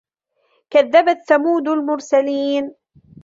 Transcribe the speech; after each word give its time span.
كَذَّبَتْ 0.69 1.17
ثَمُودُ 1.27 1.67
الْمُرْسَلِينَ 1.67 2.75